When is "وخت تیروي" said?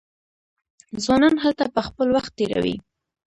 2.15-2.75